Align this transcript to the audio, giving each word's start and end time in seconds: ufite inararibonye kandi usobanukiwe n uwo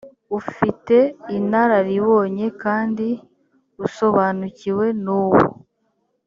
ufite 0.39 0.95
inararibonye 1.37 2.47
kandi 2.63 3.07
usobanukiwe 3.85 4.85
n 5.03 5.05
uwo 5.21 5.37